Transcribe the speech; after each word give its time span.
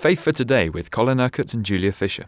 Faith 0.00 0.20
for 0.20 0.32
Today 0.32 0.70
with 0.70 0.90
Colin 0.90 1.20
Urquhart 1.20 1.52
and 1.52 1.62
Julia 1.62 1.92
Fisher. 1.92 2.24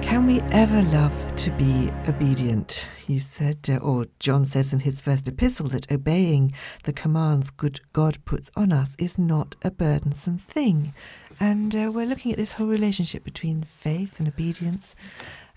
Can 0.00 0.24
we 0.26 0.40
ever 0.50 0.80
love 0.84 1.36
to 1.36 1.50
be 1.50 1.90
obedient? 2.08 2.88
You 3.06 3.20
said, 3.20 3.58
uh, 3.68 3.76
or 3.76 4.06
John 4.18 4.46
says 4.46 4.72
in 4.72 4.80
his 4.80 5.02
first 5.02 5.28
epistle, 5.28 5.68
that 5.68 5.92
obeying 5.92 6.54
the 6.84 6.94
commands 6.94 7.50
good 7.50 7.80
God 7.92 8.24
puts 8.24 8.50
on 8.56 8.72
us 8.72 8.96
is 8.98 9.18
not 9.18 9.54
a 9.60 9.70
burdensome 9.70 10.38
thing. 10.38 10.94
And 11.38 11.76
uh, 11.76 11.92
we're 11.94 12.06
looking 12.06 12.32
at 12.32 12.38
this 12.38 12.54
whole 12.54 12.68
relationship 12.68 13.22
between 13.22 13.64
faith 13.64 14.18
and 14.18 14.28
obedience 14.28 14.96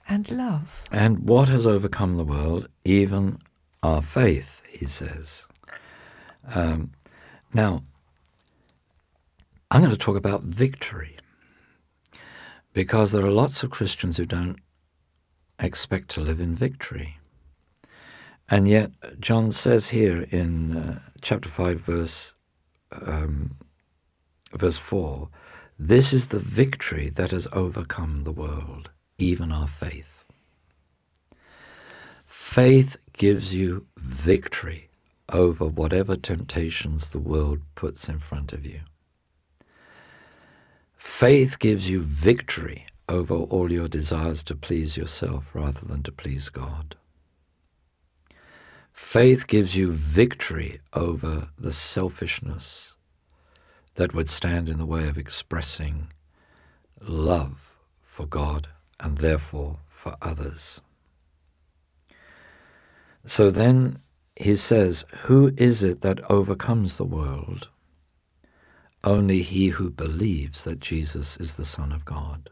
and 0.07 0.29
love. 0.31 0.83
And 0.91 1.27
what 1.27 1.49
has 1.49 1.65
overcome 1.65 2.17
the 2.17 2.23
world? 2.23 2.67
Even 2.83 3.39
our 3.83 4.01
faith, 4.01 4.61
he 4.67 4.85
says. 4.85 5.47
Um, 6.53 6.91
now, 7.53 7.83
I'm 9.69 9.81
going 9.81 9.91
to 9.91 9.97
talk 9.97 10.17
about 10.17 10.43
victory 10.43 11.17
because 12.73 13.11
there 13.11 13.25
are 13.25 13.31
lots 13.31 13.63
of 13.63 13.69
Christians 13.69 14.17
who 14.17 14.25
don't 14.25 14.57
expect 15.59 16.09
to 16.09 16.21
live 16.21 16.39
in 16.39 16.55
victory. 16.55 17.17
And 18.49 18.67
yet, 18.67 18.91
John 19.19 19.51
says 19.51 19.89
here 19.89 20.23
in 20.23 20.75
uh, 20.75 20.99
chapter 21.21 21.47
5, 21.47 21.79
verse, 21.79 22.35
um, 22.91 23.55
verse 24.53 24.77
4 24.77 25.29
this 25.83 26.13
is 26.13 26.27
the 26.27 26.37
victory 26.37 27.09
that 27.09 27.31
has 27.31 27.47
overcome 27.53 28.23
the 28.23 28.31
world, 28.31 28.91
even 29.21 29.51
our 29.51 29.67
faith. 29.67 30.23
Faith 32.25 32.97
gives 33.13 33.53
you 33.53 33.85
victory 33.97 34.89
over 35.29 35.65
whatever 35.65 36.15
temptations 36.15 37.09
the 37.09 37.19
world 37.19 37.59
puts 37.75 38.09
in 38.09 38.19
front 38.19 38.51
of 38.51 38.65
you. 38.65 38.81
Faith 40.97 41.59
gives 41.59 41.89
you 41.89 42.01
victory 42.01 42.85
over 43.07 43.35
all 43.35 43.71
your 43.71 43.87
desires 43.87 44.43
to 44.43 44.55
please 44.55 44.97
yourself 44.97 45.53
rather 45.53 45.85
than 45.85 46.03
to 46.03 46.11
please 46.11 46.49
God. 46.49 46.95
Faith 48.91 49.47
gives 49.47 49.75
you 49.75 49.91
victory 49.91 50.79
over 50.93 51.49
the 51.57 51.71
selfishness 51.71 52.95
that 53.95 54.13
would 54.13 54.29
stand 54.29 54.67
in 54.67 54.77
the 54.77 54.85
way 54.85 55.07
of 55.07 55.17
expressing 55.17 56.11
love 56.99 57.75
for 58.01 58.25
God 58.25 58.67
and 59.01 59.17
therefore 59.17 59.79
for 59.87 60.15
others. 60.21 60.81
So 63.25 63.51
then 63.51 63.99
he 64.35 64.55
says, 64.55 65.05
Who 65.23 65.53
is 65.57 65.83
it 65.83 66.01
that 66.01 66.29
overcomes 66.29 66.97
the 66.97 67.05
world? 67.05 67.69
Only 69.03 69.41
he 69.41 69.69
who 69.69 69.89
believes 69.89 70.63
that 70.63 70.79
Jesus 70.79 71.37
is 71.37 71.55
the 71.55 71.65
Son 71.65 71.91
of 71.91 72.05
God. 72.05 72.49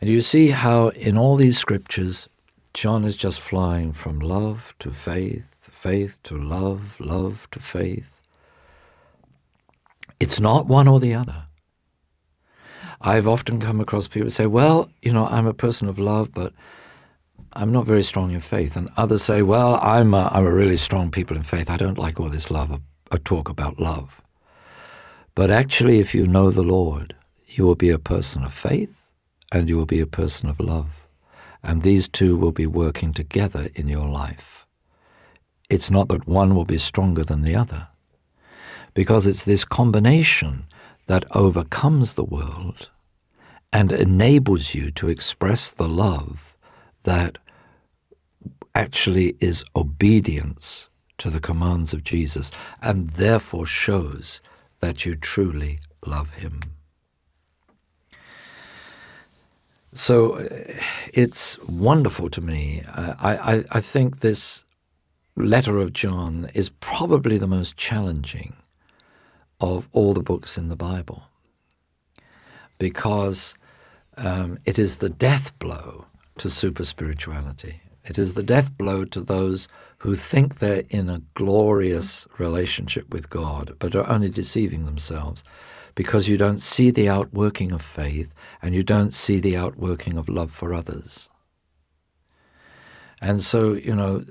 And 0.00 0.10
you 0.10 0.20
see 0.20 0.50
how 0.50 0.88
in 0.88 1.16
all 1.16 1.36
these 1.36 1.58
scriptures, 1.58 2.28
John 2.72 3.04
is 3.04 3.16
just 3.16 3.40
flying 3.40 3.92
from 3.92 4.18
love 4.18 4.74
to 4.80 4.90
faith, 4.90 5.68
faith 5.70 6.22
to 6.24 6.36
love, 6.36 6.98
love 6.98 7.48
to 7.52 7.60
faith. 7.60 8.20
It's 10.18 10.40
not 10.40 10.66
one 10.66 10.88
or 10.88 10.98
the 10.98 11.14
other. 11.14 11.46
I've 13.06 13.28
often 13.28 13.60
come 13.60 13.80
across 13.80 14.08
people 14.08 14.26
who 14.26 14.30
say, 14.30 14.46
well, 14.46 14.90
you 15.02 15.12
know, 15.12 15.26
I'm 15.26 15.46
a 15.46 15.52
person 15.52 15.88
of 15.88 15.98
love, 15.98 16.32
but 16.32 16.54
I'm 17.52 17.70
not 17.70 17.84
very 17.84 18.02
strong 18.02 18.30
in 18.30 18.40
faith. 18.40 18.76
And 18.76 18.88
others 18.96 19.22
say, 19.22 19.42
well, 19.42 19.78
I'm 19.82 20.14
a, 20.14 20.30
I'm 20.32 20.46
a 20.46 20.50
really 20.50 20.78
strong 20.78 21.10
people 21.10 21.36
in 21.36 21.42
faith. 21.42 21.68
I 21.68 21.76
don't 21.76 21.98
like 21.98 22.18
all 22.18 22.30
this 22.30 22.50
love, 22.50 22.80
a 23.10 23.18
talk 23.18 23.50
about 23.50 23.78
love. 23.78 24.22
But 25.34 25.50
actually, 25.50 25.98
if 25.98 26.14
you 26.14 26.26
know 26.26 26.50
the 26.50 26.62
Lord, 26.62 27.14
you 27.46 27.66
will 27.66 27.74
be 27.74 27.90
a 27.90 27.98
person 27.98 28.42
of 28.42 28.54
faith 28.54 28.96
and 29.52 29.68
you 29.68 29.76
will 29.76 29.84
be 29.84 30.00
a 30.00 30.06
person 30.06 30.48
of 30.48 30.58
love. 30.58 31.06
And 31.62 31.82
these 31.82 32.08
two 32.08 32.38
will 32.38 32.52
be 32.52 32.66
working 32.66 33.12
together 33.12 33.68
in 33.74 33.86
your 33.86 34.08
life. 34.08 34.66
It's 35.68 35.90
not 35.90 36.08
that 36.08 36.26
one 36.26 36.54
will 36.54 36.64
be 36.64 36.78
stronger 36.78 37.22
than 37.22 37.42
the 37.42 37.54
other, 37.54 37.88
because 38.94 39.26
it's 39.26 39.44
this 39.44 39.64
combination 39.64 40.64
that 41.06 41.24
overcomes 41.36 42.14
the 42.14 42.24
world 42.24 42.90
and 43.74 43.90
enables 43.90 44.72
you 44.72 44.92
to 44.92 45.08
express 45.08 45.72
the 45.72 45.88
love 45.88 46.56
that 47.02 47.38
actually 48.72 49.36
is 49.40 49.64
obedience 49.74 50.90
to 51.18 51.28
the 51.28 51.40
commands 51.40 51.92
of 51.92 52.04
Jesus 52.04 52.52
and 52.80 53.10
therefore 53.10 53.66
shows 53.66 54.40
that 54.78 55.04
you 55.04 55.16
truly 55.16 55.80
love 56.06 56.34
him. 56.34 56.60
So 59.92 60.34
uh, 60.34 60.44
it's 61.12 61.58
wonderful 61.60 62.30
to 62.30 62.40
me. 62.40 62.82
Uh, 62.88 63.14
I, 63.20 63.36
I, 63.36 63.64
I 63.72 63.80
think 63.80 64.20
this 64.20 64.64
letter 65.34 65.78
of 65.78 65.92
John 65.92 66.48
is 66.54 66.68
probably 66.68 67.38
the 67.38 67.48
most 67.48 67.76
challenging 67.76 68.54
of 69.60 69.88
all 69.90 70.12
the 70.12 70.22
books 70.22 70.56
in 70.56 70.68
the 70.68 70.76
Bible 70.76 71.24
because 72.78 73.56
um, 74.16 74.58
it 74.64 74.78
is 74.78 74.98
the 74.98 75.10
death 75.10 75.58
blow 75.58 76.06
to 76.38 76.50
super 76.50 76.84
spirituality. 76.84 77.80
It 78.04 78.18
is 78.18 78.34
the 78.34 78.42
death 78.42 78.76
blow 78.76 79.04
to 79.06 79.20
those 79.20 79.66
who 79.98 80.14
think 80.14 80.58
they're 80.58 80.84
in 80.90 81.08
a 81.08 81.22
glorious 81.34 82.28
relationship 82.38 83.12
with 83.12 83.30
God, 83.30 83.74
but 83.78 83.94
are 83.94 84.08
only 84.08 84.28
deceiving 84.28 84.84
themselves 84.84 85.42
because 85.94 86.28
you 86.28 86.36
don't 86.36 86.60
see 86.60 86.90
the 86.90 87.08
outworking 87.08 87.72
of 87.72 87.80
faith 87.80 88.34
and 88.60 88.74
you 88.74 88.82
don't 88.82 89.14
see 89.14 89.40
the 89.40 89.56
outworking 89.56 90.18
of 90.18 90.28
love 90.28 90.50
for 90.50 90.74
others. 90.74 91.30
And 93.22 93.40
so, 93.40 93.72
you 93.72 93.94
know, 93.94 94.24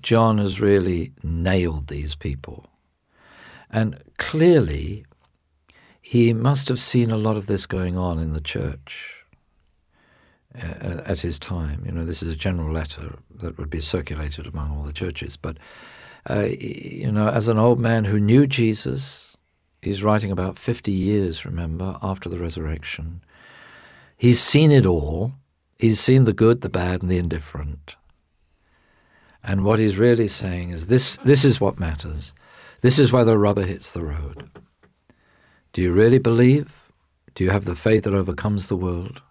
John 0.00 0.38
has 0.38 0.60
really 0.60 1.12
nailed 1.22 1.88
these 1.88 2.14
people. 2.14 2.66
And 3.70 3.98
clearly, 4.18 5.04
he 6.12 6.34
must 6.34 6.68
have 6.68 6.78
seen 6.78 7.10
a 7.10 7.16
lot 7.16 7.38
of 7.38 7.46
this 7.46 7.64
going 7.64 7.96
on 7.96 8.18
in 8.18 8.34
the 8.34 8.40
church 8.42 9.24
uh, 10.54 11.00
at 11.06 11.20
his 11.20 11.38
time. 11.38 11.84
You 11.86 11.92
know, 11.92 12.04
this 12.04 12.22
is 12.22 12.28
a 12.28 12.36
general 12.36 12.70
letter 12.70 13.14
that 13.36 13.56
would 13.56 13.70
be 13.70 13.80
circulated 13.80 14.46
among 14.46 14.76
all 14.76 14.82
the 14.82 14.92
churches. 14.92 15.38
But, 15.38 15.56
uh, 16.28 16.48
you 16.58 17.10
know, 17.10 17.28
as 17.30 17.48
an 17.48 17.58
old 17.58 17.80
man 17.80 18.04
who 18.04 18.20
knew 18.20 18.46
Jesus, 18.46 19.38
he's 19.80 20.04
writing 20.04 20.30
about 20.30 20.58
50 20.58 20.92
years, 20.92 21.46
remember, 21.46 21.96
after 22.02 22.28
the 22.28 22.38
resurrection. 22.38 23.24
He's 24.14 24.38
seen 24.38 24.70
it 24.70 24.84
all. 24.84 25.32
He's 25.78 25.98
seen 25.98 26.24
the 26.24 26.34
good, 26.34 26.60
the 26.60 26.68
bad, 26.68 27.00
and 27.00 27.10
the 27.10 27.16
indifferent. 27.16 27.96
And 29.42 29.64
what 29.64 29.78
he's 29.78 29.96
really 29.96 30.28
saying 30.28 30.72
is 30.72 30.88
this, 30.88 31.16
this 31.24 31.42
is 31.42 31.58
what 31.58 31.80
matters. 31.80 32.34
This 32.82 32.98
is 32.98 33.12
where 33.12 33.24
the 33.24 33.38
rubber 33.38 33.64
hits 33.64 33.94
the 33.94 34.02
road. 34.02 34.50
Do 35.72 35.80
you 35.80 35.92
really 35.92 36.18
believe? 36.18 36.92
Do 37.34 37.44
you 37.44 37.50
have 37.50 37.64
the 37.64 37.74
faith 37.74 38.04
that 38.04 38.14
overcomes 38.14 38.68
the 38.68 38.76
world? 38.76 39.22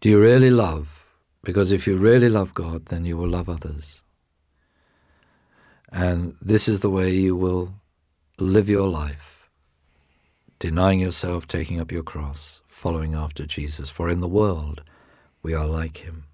Do 0.00 0.08
you 0.08 0.20
really 0.20 0.50
love? 0.50 1.06
Because 1.44 1.70
if 1.70 1.86
you 1.86 1.96
really 1.96 2.28
love 2.28 2.54
God, 2.54 2.86
then 2.86 3.04
you 3.04 3.16
will 3.16 3.28
love 3.28 3.48
others. 3.48 4.02
And 5.92 6.34
this 6.40 6.66
is 6.66 6.80
the 6.80 6.90
way 6.90 7.14
you 7.14 7.36
will 7.36 7.74
live 8.38 8.68
your 8.68 8.88
life, 8.88 9.48
denying 10.58 10.98
yourself, 10.98 11.46
taking 11.46 11.78
up 11.78 11.92
your 11.92 12.02
cross, 12.02 12.60
following 12.66 13.14
after 13.14 13.46
Jesus. 13.46 13.90
For 13.90 14.10
in 14.10 14.20
the 14.20 14.26
world, 14.26 14.82
we 15.42 15.54
are 15.54 15.66
like 15.66 15.98
him. 15.98 16.24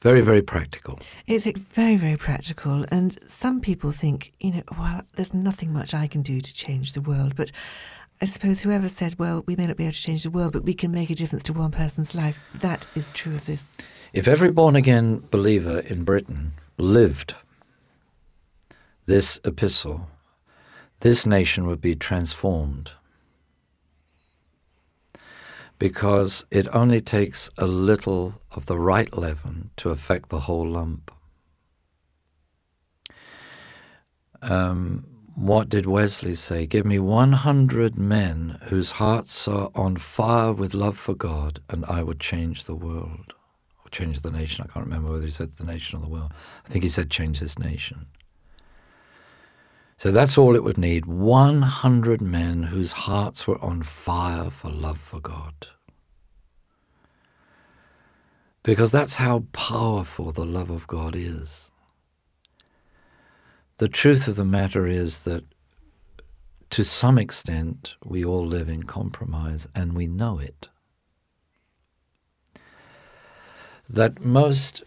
Very, 0.00 0.20
very 0.20 0.42
practical. 0.42 1.00
It's 1.26 1.44
very, 1.44 1.96
very 1.96 2.16
practical. 2.16 2.84
And 2.90 3.18
some 3.28 3.60
people 3.60 3.90
think, 3.90 4.32
you 4.38 4.52
know, 4.52 4.62
well, 4.78 5.02
there's 5.16 5.34
nothing 5.34 5.72
much 5.72 5.92
I 5.92 6.06
can 6.06 6.22
do 6.22 6.40
to 6.40 6.54
change 6.54 6.92
the 6.92 7.00
world. 7.00 7.34
But 7.34 7.50
I 8.20 8.26
suppose 8.26 8.60
whoever 8.60 8.88
said, 8.88 9.18
well, 9.18 9.42
we 9.46 9.56
may 9.56 9.66
not 9.66 9.76
be 9.76 9.84
able 9.84 9.94
to 9.94 10.02
change 10.02 10.22
the 10.22 10.30
world, 10.30 10.52
but 10.52 10.64
we 10.64 10.74
can 10.74 10.92
make 10.92 11.10
a 11.10 11.16
difference 11.16 11.42
to 11.44 11.52
one 11.52 11.72
person's 11.72 12.14
life, 12.14 12.38
that 12.54 12.86
is 12.94 13.10
true 13.10 13.34
of 13.34 13.46
this. 13.46 13.68
If 14.12 14.28
every 14.28 14.52
born 14.52 14.76
again 14.76 15.24
believer 15.30 15.80
in 15.80 16.04
Britain 16.04 16.52
lived 16.76 17.34
this 19.06 19.40
epistle, 19.44 20.08
this 21.00 21.26
nation 21.26 21.66
would 21.66 21.80
be 21.80 21.94
transformed. 21.94 22.92
Because 25.78 26.44
it 26.50 26.66
only 26.74 27.00
takes 27.00 27.50
a 27.56 27.66
little 27.66 28.40
of 28.50 28.66
the 28.66 28.78
right 28.78 29.16
leaven 29.16 29.70
to 29.76 29.90
affect 29.90 30.28
the 30.28 30.40
whole 30.40 30.66
lump. 30.66 31.12
Um, 34.42 35.06
what 35.34 35.68
did 35.68 35.86
Wesley 35.86 36.34
say? 36.34 36.66
Give 36.66 36.84
me 36.84 36.98
100 36.98 37.96
men 37.96 38.58
whose 38.64 38.92
hearts 38.92 39.46
are 39.46 39.70
on 39.74 39.96
fire 39.96 40.52
with 40.52 40.74
love 40.74 40.98
for 40.98 41.14
God, 41.14 41.60
and 41.70 41.84
I 41.84 42.02
would 42.02 42.18
change 42.18 42.64
the 42.64 42.74
world. 42.74 43.34
Or 43.84 43.88
change 43.90 44.22
the 44.22 44.32
nation. 44.32 44.64
I 44.68 44.72
can't 44.72 44.86
remember 44.86 45.12
whether 45.12 45.24
he 45.24 45.30
said 45.30 45.52
the 45.52 45.64
nation 45.64 45.98
or 45.98 46.02
the 46.02 46.08
world. 46.08 46.32
I 46.66 46.68
think 46.68 46.82
he 46.82 46.90
said 46.90 47.08
change 47.08 47.38
this 47.38 47.56
nation. 47.56 48.06
So 49.98 50.12
that's 50.12 50.38
all 50.38 50.54
it 50.54 50.62
would 50.62 50.78
need 50.78 51.06
100 51.06 52.20
men 52.20 52.62
whose 52.62 52.92
hearts 52.92 53.48
were 53.48 53.60
on 53.60 53.82
fire 53.82 54.48
for 54.48 54.70
love 54.70 54.98
for 54.98 55.18
God. 55.18 55.66
Because 58.62 58.92
that's 58.92 59.16
how 59.16 59.44
powerful 59.52 60.30
the 60.30 60.46
love 60.46 60.70
of 60.70 60.86
God 60.86 61.16
is. 61.16 61.72
The 63.78 63.88
truth 63.88 64.28
of 64.28 64.36
the 64.36 64.44
matter 64.44 64.86
is 64.86 65.24
that 65.24 65.44
to 66.70 66.84
some 66.84 67.18
extent 67.18 67.96
we 68.04 68.24
all 68.24 68.46
live 68.46 68.68
in 68.68 68.84
compromise 68.84 69.66
and 69.74 69.94
we 69.94 70.06
know 70.06 70.38
it. 70.38 70.68
That 73.88 74.24
most 74.24 74.84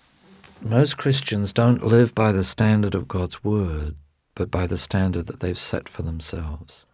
most 0.61 0.97
Christians 0.97 1.51
don't 1.51 1.83
live 1.83 2.15
by 2.15 2.31
the 2.31 2.43
standard 2.43 2.93
of 2.93 3.07
God's 3.07 3.43
word, 3.43 3.95
but 4.35 4.49
by 4.49 4.65
the 4.67 4.77
standard 4.77 5.25
that 5.27 5.39
they've 5.39 5.57
set 5.57 5.89
for 5.89 6.01
themselves. 6.03 6.85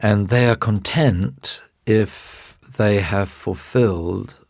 And 0.00 0.28
they 0.28 0.48
are 0.48 0.56
content 0.56 1.60
if 1.86 2.58
they 2.76 3.00
have 3.00 3.28
fulfilled 3.30 4.44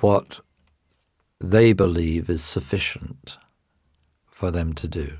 what 0.00 0.40
they 1.40 1.72
believe 1.72 2.28
is 2.28 2.44
sufficient 2.44 3.38
for 4.26 4.50
them 4.50 4.72
to 4.74 4.88
do. 4.88 5.18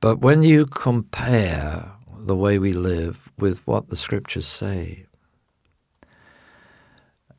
But 0.00 0.20
when 0.20 0.42
you 0.42 0.66
compare 0.66 1.92
the 2.16 2.36
way 2.36 2.58
we 2.58 2.72
live 2.72 3.30
with 3.38 3.66
what 3.66 3.88
the 3.88 3.96
scriptures 3.96 4.46
say, 4.46 5.06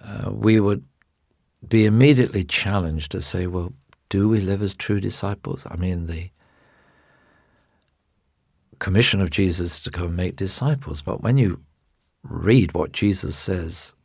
uh, 0.01 0.31
we 0.31 0.59
would 0.59 0.83
be 1.67 1.85
immediately 1.85 2.43
challenged 2.43 3.11
to 3.11 3.21
say, 3.21 3.47
well, 3.47 3.73
do 4.13 4.30
we 4.30 4.39
live 4.39 4.62
as 4.62 4.75
true 4.75 5.00
disciples? 5.00 5.65
I 5.71 5.75
mean, 5.75 6.06
the 6.06 6.30
commission 8.77 9.21
of 9.21 9.31
Jesus 9.31 9.80
to 9.80 9.89
go 9.89 10.06
and 10.06 10.15
make 10.15 10.36
disciples. 10.36 11.01
But 11.01 11.24
when 11.24 11.39
you 11.39 11.62
read 12.21 12.75
what 12.75 12.92
Jesus 12.92 13.36
says 13.36 13.95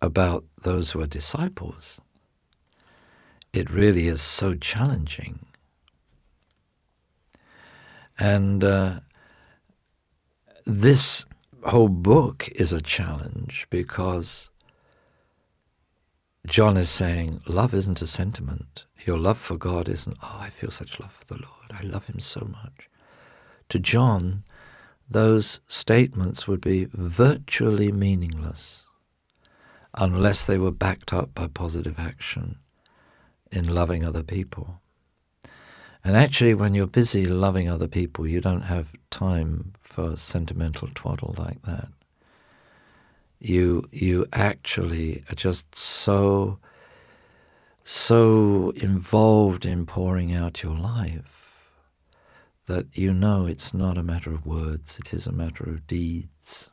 about 0.00 0.44
those 0.62 0.90
who 0.90 1.00
are 1.00 1.06
disciples, 1.06 2.00
it 3.52 3.70
really 3.70 4.08
is 4.08 4.20
so 4.20 4.56
challenging. 4.56 5.38
And 8.18 8.64
uh, 8.64 8.98
this 10.66 11.24
whole 11.62 11.88
book 11.88 12.48
is 12.56 12.72
a 12.72 12.80
challenge 12.80 13.68
because 13.70 14.50
John 16.48 16.76
is 16.76 16.90
saying 16.90 17.42
love 17.46 17.72
isn't 17.72 18.02
a 18.02 18.08
sentiment. 18.08 18.86
Your 19.04 19.18
love 19.18 19.38
for 19.38 19.56
God 19.56 19.88
isn't, 19.88 20.16
oh, 20.22 20.38
I 20.40 20.50
feel 20.50 20.70
such 20.70 21.00
love 21.00 21.12
for 21.12 21.34
the 21.34 21.40
Lord. 21.40 21.72
I 21.72 21.82
love 21.82 22.06
him 22.06 22.20
so 22.20 22.48
much. 22.50 22.88
To 23.70 23.78
John, 23.78 24.44
those 25.08 25.60
statements 25.66 26.46
would 26.46 26.60
be 26.60 26.86
virtually 26.92 27.90
meaningless 27.90 28.86
unless 29.94 30.46
they 30.46 30.58
were 30.58 30.70
backed 30.70 31.12
up 31.12 31.34
by 31.34 31.46
positive 31.48 31.98
action 31.98 32.58
in 33.50 33.74
loving 33.74 34.04
other 34.04 34.22
people. 34.22 34.80
And 36.04 36.16
actually, 36.16 36.54
when 36.54 36.74
you're 36.74 36.86
busy 36.86 37.26
loving 37.26 37.68
other 37.68 37.86
people, 37.86 38.26
you 38.26 38.40
don't 38.40 38.62
have 38.62 38.88
time 39.10 39.72
for 39.80 40.16
sentimental 40.16 40.88
twaddle 40.94 41.34
like 41.38 41.62
that. 41.62 41.88
You 43.38 43.88
you 43.92 44.26
actually 44.32 45.22
are 45.30 45.34
just 45.34 45.74
so 45.74 46.58
so 47.84 48.72
involved 48.76 49.66
in 49.66 49.86
pouring 49.86 50.34
out 50.34 50.62
your 50.62 50.76
life 50.76 51.70
that 52.66 52.96
you 52.96 53.12
know 53.12 53.46
it's 53.46 53.74
not 53.74 53.98
a 53.98 54.02
matter 54.02 54.32
of 54.32 54.46
words, 54.46 54.98
it 54.98 55.12
is 55.12 55.26
a 55.26 55.32
matter 55.32 55.64
of 55.64 55.86
deeds. 55.86 56.70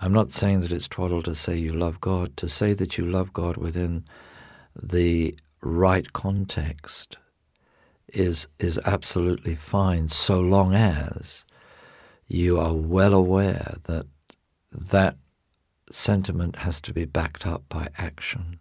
I'm 0.00 0.12
not 0.12 0.32
saying 0.32 0.60
that 0.60 0.72
it's 0.72 0.88
twaddle 0.88 1.22
to 1.22 1.34
say 1.34 1.56
you 1.56 1.70
love 1.70 2.00
God. 2.00 2.36
To 2.38 2.48
say 2.48 2.74
that 2.74 2.98
you 2.98 3.06
love 3.06 3.32
God 3.32 3.56
within 3.56 4.04
the 4.74 5.34
right 5.62 6.12
context 6.12 7.16
is 8.12 8.46
is 8.58 8.78
absolutely 8.84 9.54
fine 9.54 10.08
so 10.08 10.38
long 10.38 10.74
as 10.74 11.44
you 12.26 12.58
are 12.58 12.74
well 12.74 13.14
aware 13.14 13.76
that 13.84 14.06
that 14.70 15.16
sentiment 15.90 16.56
has 16.56 16.80
to 16.80 16.92
be 16.92 17.04
backed 17.04 17.46
up 17.46 17.62
by 17.68 17.88
action. 17.96 18.58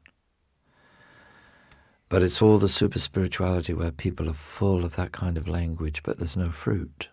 But 2.16 2.24
it's 2.24 2.42
all 2.42 2.58
the 2.58 2.70
super 2.70 2.98
spirituality 2.98 3.74
where 3.74 3.92
people 3.92 4.30
are 4.30 4.34
full 4.34 4.86
of 4.86 4.96
that 4.96 5.12
kind 5.12 5.38
of 5.38 5.50
language, 5.50 6.02
but 6.02 6.18
there's 6.18 6.38
no 6.38 6.50
fruit 6.50 7.10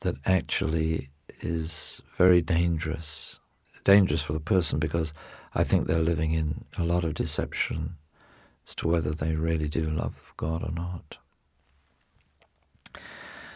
that 0.00 0.16
actually 0.24 1.10
is 1.40 2.00
very 2.16 2.40
dangerous. 2.40 3.40
Dangerous 3.84 4.22
for 4.22 4.32
the 4.32 4.40
person 4.40 4.78
because 4.78 5.12
I 5.54 5.64
think 5.64 5.86
they're 5.86 5.98
living 5.98 6.32
in 6.32 6.64
a 6.78 6.82
lot 6.82 7.04
of 7.04 7.12
deception 7.12 7.96
as 8.66 8.74
to 8.76 8.88
whether 8.88 9.10
they 9.10 9.36
really 9.36 9.68
do 9.68 9.90
love 9.90 10.32
God 10.38 10.62
or 10.62 10.72
not. 10.72 11.18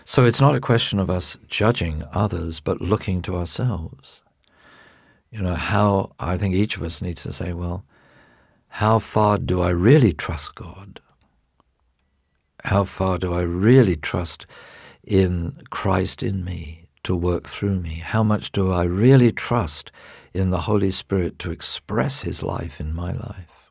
So 0.05 0.27
it's 0.27 0.43
not 0.43 0.55
a 0.55 0.61
question 0.61 0.99
of 0.99 1.09
us 1.09 1.39
judging 1.49 2.05
others, 2.13 2.61
but 2.61 2.83
looking 2.83 3.23
to 3.23 3.37
ourselves. 3.39 4.23
You 5.31 5.41
know, 5.41 5.55
how 5.55 6.13
I 6.19 6.37
think 6.37 6.55
each 6.55 6.77
of 6.77 6.83
us 6.83 7.01
needs 7.01 7.23
to 7.23 7.33
say, 7.33 7.55
well, 7.55 7.87
how 8.73 8.99
far 8.99 9.39
do 9.39 9.61
I 9.61 9.71
really 9.71 10.13
trust 10.13 10.55
God? 10.55 11.01
How 12.65 12.85
far 12.85 13.19
do 13.19 13.33
I 13.33 13.43
really 13.43 13.97
trust 13.97 14.47
in 15.03 15.57
Christ 15.71 16.23
in 16.23 16.45
me 16.45 16.87
to 17.03 17.17
work 17.17 17.49
through 17.49 17.81
me? 17.81 17.97
How 17.97 18.23
much 18.23 18.53
do 18.53 18.73
I 18.73 18.85
really 18.85 19.33
trust 19.33 19.91
in 20.35 20.51
the 20.51 20.63
Holy 20.63 20.91
Spirit 20.91 21.39
to 21.41 21.51
express 21.51 22.23
His 22.23 22.43
life 22.43 22.81
in 22.81 22.95
my 22.95 23.13
life. 23.13 23.71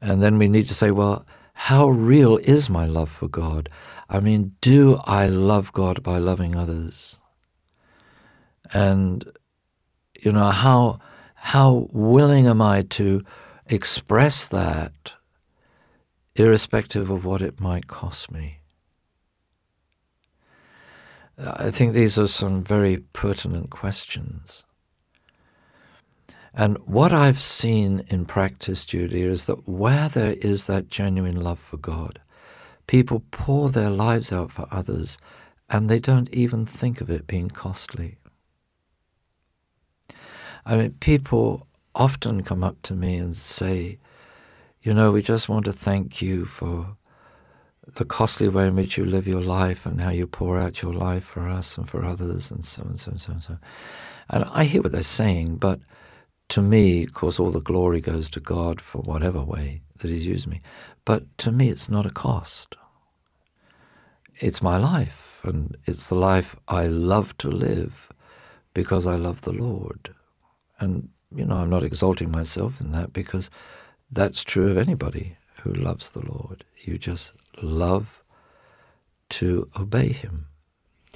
And 0.00 0.22
then 0.22 0.38
we 0.38 0.48
need 0.48 0.68
to 0.68 0.74
say, 0.74 0.90
well, 0.90 1.26
how 1.52 1.88
real 1.88 2.38
is 2.38 2.70
my 2.70 2.86
love 2.86 3.10
for 3.10 3.28
God? 3.28 3.68
I 4.08 4.20
mean, 4.20 4.54
do 4.60 4.98
I 5.04 5.26
love 5.26 5.72
God 5.72 6.02
by 6.02 6.18
loving 6.18 6.56
others? 6.56 7.20
And, 8.72 9.24
you 10.20 10.32
know, 10.32 10.50
how, 10.50 11.00
how 11.42 11.88
willing 11.90 12.46
am 12.46 12.60
I 12.60 12.82
to 12.82 13.24
express 13.66 14.46
that 14.48 15.14
irrespective 16.36 17.08
of 17.08 17.24
what 17.24 17.40
it 17.40 17.58
might 17.58 17.86
cost 17.86 18.30
me? 18.30 18.58
I 21.38 21.70
think 21.70 21.94
these 21.94 22.18
are 22.18 22.26
some 22.26 22.62
very 22.62 22.98
pertinent 23.14 23.70
questions. 23.70 24.64
And 26.52 26.76
what 26.86 27.14
I've 27.14 27.40
seen 27.40 28.04
in 28.08 28.26
practice, 28.26 28.84
Judy, 28.84 29.22
is 29.22 29.46
that 29.46 29.66
where 29.66 30.10
there 30.10 30.32
is 30.32 30.66
that 30.66 30.90
genuine 30.90 31.40
love 31.40 31.58
for 31.58 31.78
God, 31.78 32.20
people 32.86 33.24
pour 33.30 33.70
their 33.70 33.90
lives 33.90 34.30
out 34.30 34.52
for 34.52 34.68
others 34.70 35.16
and 35.70 35.88
they 35.88 36.00
don't 36.00 36.28
even 36.34 36.66
think 36.66 37.00
of 37.00 37.08
it 37.08 37.26
being 37.26 37.48
costly. 37.48 38.18
I 40.66 40.76
mean, 40.76 40.92
people 41.00 41.66
often 41.94 42.42
come 42.42 42.62
up 42.62 42.80
to 42.82 42.94
me 42.94 43.16
and 43.16 43.34
say, 43.34 43.98
you 44.82 44.94
know, 44.94 45.10
we 45.12 45.22
just 45.22 45.48
want 45.48 45.64
to 45.66 45.72
thank 45.72 46.22
you 46.22 46.44
for 46.44 46.96
the 47.94 48.04
costly 48.04 48.48
way 48.48 48.68
in 48.68 48.76
which 48.76 48.96
you 48.96 49.04
live 49.04 49.26
your 49.26 49.40
life 49.42 49.84
and 49.84 50.00
how 50.00 50.10
you 50.10 50.26
pour 50.26 50.58
out 50.58 50.82
your 50.82 50.94
life 50.94 51.24
for 51.24 51.48
us 51.48 51.76
and 51.76 51.88
for 51.88 52.04
others 52.04 52.50
and 52.50 52.64
so 52.64 52.82
and 52.82 53.00
so 53.00 53.10
and 53.10 53.20
so 53.20 53.32
and 53.32 53.42
so. 53.42 53.58
And 54.28 54.44
I 54.44 54.64
hear 54.64 54.82
what 54.82 54.92
they're 54.92 55.02
saying, 55.02 55.56
but 55.56 55.80
to 56.50 56.62
me, 56.62 57.04
of 57.04 57.14
course, 57.14 57.40
all 57.40 57.50
the 57.50 57.60
glory 57.60 58.00
goes 58.00 58.28
to 58.30 58.40
God 58.40 58.80
for 58.80 59.02
whatever 59.02 59.42
way 59.42 59.82
that 59.98 60.10
He's 60.10 60.26
used 60.26 60.46
me. 60.46 60.60
But 61.04 61.36
to 61.38 61.52
me, 61.52 61.68
it's 61.68 61.88
not 61.88 62.06
a 62.06 62.10
cost. 62.10 62.76
It's 64.40 64.62
my 64.62 64.76
life, 64.76 65.40
and 65.44 65.76
it's 65.84 66.08
the 66.08 66.14
life 66.14 66.56
I 66.66 66.86
love 66.86 67.36
to 67.38 67.48
live 67.48 68.10
because 68.74 69.06
I 69.06 69.16
love 69.16 69.42
the 69.42 69.52
Lord. 69.52 70.14
And, 70.80 71.10
you 71.34 71.44
know, 71.44 71.56
I'm 71.56 71.70
not 71.70 71.84
exalting 71.84 72.30
myself 72.30 72.80
in 72.80 72.92
that 72.92 73.12
because 73.12 73.50
that's 74.10 74.42
true 74.42 74.70
of 74.70 74.78
anybody 74.78 75.36
who 75.62 75.72
loves 75.72 76.10
the 76.10 76.24
Lord. 76.26 76.64
You 76.78 76.98
just 76.98 77.34
love 77.62 78.22
to 79.30 79.68
obey 79.78 80.12
him. 80.12 80.46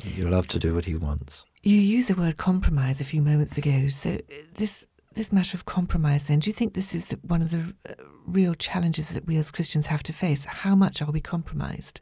You 0.04 0.28
love 0.28 0.46
to 0.48 0.58
do 0.58 0.74
what 0.74 0.84
he 0.84 0.94
wants. 0.94 1.44
You 1.62 1.76
used 1.76 2.08
the 2.08 2.14
word 2.14 2.36
compromise 2.36 3.00
a 3.00 3.04
few 3.04 3.22
moments 3.22 3.56
ago. 3.56 3.88
So 3.88 4.18
this 4.56 4.86
this 5.14 5.32
matter 5.32 5.56
of 5.56 5.64
compromise, 5.64 6.24
then, 6.24 6.40
do 6.40 6.50
you 6.50 6.52
think 6.52 6.74
this 6.74 6.92
is 6.92 7.08
one 7.22 7.40
of 7.40 7.52
the 7.52 7.72
uh, 7.88 7.94
real 8.26 8.52
challenges 8.54 9.10
that 9.10 9.26
we 9.26 9.36
as 9.36 9.52
Christians 9.52 9.86
have 9.86 10.02
to 10.04 10.12
face? 10.12 10.44
How 10.44 10.74
much 10.74 11.00
are 11.00 11.10
we 11.10 11.20
compromised? 11.20 12.00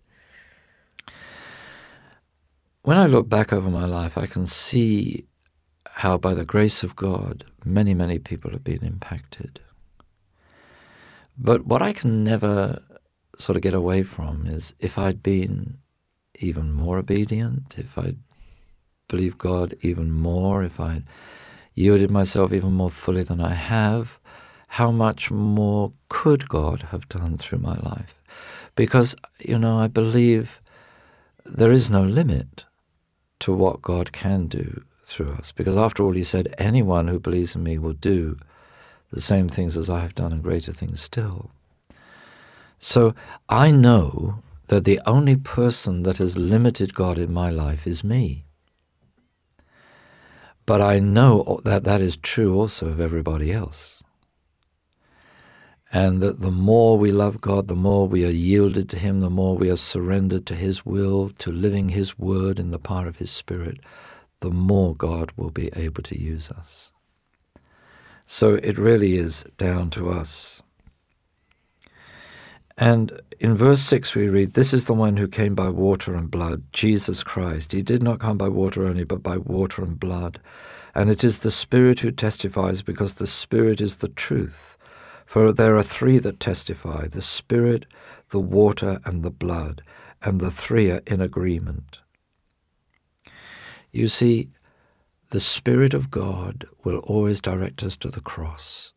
When 2.82 2.96
I 2.96 3.06
look 3.06 3.28
back 3.28 3.52
over 3.52 3.70
my 3.70 3.84
life, 3.84 4.16
I 4.16 4.26
can 4.26 4.46
see 4.46 5.26
how, 5.96 6.16
by 6.16 6.34
the 6.34 6.44
grace 6.44 6.82
of 6.82 6.96
God, 6.96 7.44
many, 7.64 7.92
many 7.94 8.18
people 8.18 8.50
have 8.52 8.64
been 8.64 8.82
impacted. 8.82 9.60
But 11.36 11.66
what 11.66 11.82
I 11.82 11.92
can 11.92 12.24
never 12.24 12.82
sort 13.36 13.56
of 13.56 13.62
get 13.62 13.74
away 13.74 14.02
from 14.02 14.46
is 14.46 14.74
if 14.78 14.98
I'd 14.98 15.22
been 15.22 15.78
even 16.38 16.72
more 16.72 16.98
obedient, 16.98 17.78
if 17.78 17.98
I'd 17.98 18.18
believed 19.08 19.38
God 19.38 19.74
even 19.82 20.10
more, 20.10 20.62
if 20.62 20.80
I'd 20.80 21.04
yielded 21.74 22.10
myself 22.10 22.52
even 22.52 22.72
more 22.72 22.90
fully 22.90 23.22
than 23.22 23.40
I 23.40 23.54
have, 23.54 24.18
how 24.68 24.90
much 24.90 25.30
more 25.30 25.92
could 26.08 26.48
God 26.48 26.82
have 26.90 27.08
done 27.08 27.36
through 27.36 27.58
my 27.58 27.76
life? 27.80 28.22
Because, 28.74 29.14
you 29.38 29.58
know, 29.58 29.78
I 29.78 29.88
believe 29.88 30.62
there 31.44 31.72
is 31.72 31.90
no 31.90 32.02
limit 32.02 32.64
to 33.40 33.52
what 33.52 33.82
God 33.82 34.12
can 34.12 34.46
do 34.46 34.84
through 35.04 35.32
us. 35.32 35.52
Because 35.52 35.76
after 35.76 36.02
all, 36.02 36.12
He 36.12 36.22
said, 36.22 36.54
anyone 36.58 37.08
who 37.08 37.18
believes 37.18 37.54
in 37.54 37.62
me 37.62 37.78
will 37.78 37.92
do 37.92 38.38
the 39.10 39.20
same 39.20 39.48
things 39.48 39.76
as 39.76 39.90
I 39.90 40.00
have 40.00 40.14
done 40.14 40.32
and 40.32 40.42
greater 40.42 40.72
things 40.72 41.00
still. 41.00 41.50
So 42.78 43.14
I 43.48 43.70
know 43.70 44.42
that 44.68 44.84
the 44.84 45.00
only 45.06 45.36
person 45.36 46.02
that 46.04 46.18
has 46.18 46.36
limited 46.36 46.94
God 46.94 47.18
in 47.18 47.32
my 47.32 47.50
life 47.50 47.86
is 47.86 48.02
me. 48.02 48.44
But 50.64 50.80
I 50.80 50.98
know 50.98 51.60
that 51.64 51.84
that 51.84 52.00
is 52.00 52.16
true 52.16 52.54
also 52.54 52.86
of 52.86 53.00
everybody 53.00 53.52
else. 53.52 54.02
And 55.92 56.22
that 56.22 56.40
the 56.40 56.50
more 56.50 56.96
we 56.96 57.12
love 57.12 57.42
God, 57.42 57.68
the 57.68 57.74
more 57.74 58.08
we 58.08 58.24
are 58.24 58.30
yielded 58.30 58.88
to 58.90 58.98
Him, 58.98 59.20
the 59.20 59.28
more 59.28 59.56
we 59.56 59.70
are 59.70 59.76
surrendered 59.76 60.46
to 60.46 60.54
His 60.54 60.86
will, 60.86 61.28
to 61.28 61.52
living 61.52 61.90
His 61.90 62.18
word 62.18 62.58
in 62.58 62.70
the 62.70 62.78
power 62.78 63.06
of 63.06 63.16
His 63.16 63.30
Spirit, 63.30 63.78
the 64.42 64.50
more 64.50 64.94
God 64.94 65.32
will 65.36 65.50
be 65.50 65.70
able 65.74 66.02
to 66.02 66.20
use 66.20 66.50
us. 66.50 66.92
So 68.26 68.54
it 68.56 68.76
really 68.76 69.16
is 69.16 69.44
down 69.56 69.90
to 69.90 70.10
us. 70.10 70.62
And 72.76 73.20
in 73.38 73.54
verse 73.54 73.80
6 73.80 74.14
we 74.14 74.28
read, 74.28 74.54
This 74.54 74.74
is 74.74 74.86
the 74.86 74.94
one 74.94 75.16
who 75.16 75.28
came 75.28 75.54
by 75.54 75.68
water 75.68 76.14
and 76.14 76.30
blood, 76.30 76.64
Jesus 76.72 77.22
Christ. 77.22 77.72
He 77.72 77.82
did 77.82 78.02
not 78.02 78.18
come 78.18 78.36
by 78.36 78.48
water 78.48 78.84
only, 78.84 79.04
but 79.04 79.22
by 79.22 79.36
water 79.36 79.82
and 79.82 79.98
blood. 79.98 80.40
And 80.94 81.08
it 81.08 81.22
is 81.22 81.38
the 81.38 81.50
Spirit 81.50 82.00
who 82.00 82.10
testifies, 82.10 82.82
because 82.82 83.14
the 83.14 83.26
Spirit 83.26 83.80
is 83.80 83.98
the 83.98 84.08
truth. 84.08 84.76
For 85.24 85.52
there 85.52 85.76
are 85.76 85.82
three 85.82 86.18
that 86.18 86.40
testify 86.40 87.06
the 87.06 87.22
Spirit, 87.22 87.86
the 88.30 88.40
water, 88.40 89.00
and 89.04 89.22
the 89.22 89.30
blood, 89.30 89.82
and 90.22 90.40
the 90.40 90.50
three 90.50 90.90
are 90.90 91.02
in 91.06 91.20
agreement. 91.20 92.01
You 93.92 94.08
see, 94.08 94.48
the 95.30 95.40
Spirit 95.40 95.92
of 95.92 96.10
God 96.10 96.66
will 96.82 96.98
always 97.00 97.42
direct 97.42 97.82
us 97.82 97.94
to 97.98 98.08
the 98.08 98.22
cross, 98.22 98.94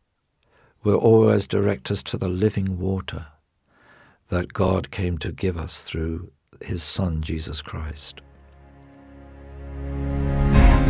will 0.82 0.96
always 0.96 1.46
direct 1.46 1.90
us 1.90 2.02
to 2.04 2.16
the 2.16 2.28
living 2.28 2.78
water 2.78 3.26
that 4.28 4.54
God 4.54 4.90
came 4.90 5.18
to 5.18 5.32
give 5.32 5.58
us 5.58 5.82
through 5.82 6.32
his 6.64 6.82
Son, 6.82 7.20
Jesus 7.20 7.60
Christ. 7.60 8.22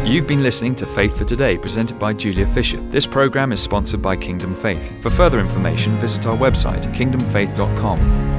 You've 0.05 0.29
been 0.29 0.45
listening 0.45 0.77
to 0.77 0.87
Faith 0.87 1.19
for 1.19 1.25
Today, 1.25 1.59
presented 1.59 1.99
by 1.99 2.13
Julia 2.13 2.47
Fisher. 2.47 2.81
This 2.91 3.09
program 3.09 3.51
is 3.51 3.61
sponsored 3.61 4.03
by 4.03 4.15
Kingdom 4.15 4.55
Faith. 4.55 5.03
For 5.03 5.11
further 5.11 5.41
information, 5.41 5.97
visit 5.97 6.27
our 6.27 6.37
website, 6.37 6.85
kingdomfaith.com. 6.95 8.36